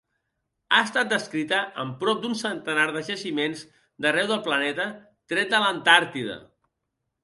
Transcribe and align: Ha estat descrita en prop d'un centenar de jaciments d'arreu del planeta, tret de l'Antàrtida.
Ha 0.69 0.79
estat 0.87 1.11
descrita 1.11 1.59
en 1.83 1.91
prop 1.99 2.25
d'un 2.25 2.33
centenar 2.41 2.87
de 2.97 3.05
jaciments 3.11 3.63
d'arreu 4.07 4.35
del 4.35 4.45
planeta, 4.51 4.93
tret 5.35 5.57
de 5.57 5.65
l'Antàrtida. 5.67 6.45